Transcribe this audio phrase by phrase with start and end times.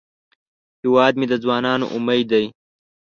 [0.81, 2.45] هیواد مې د ځوانانو امید دی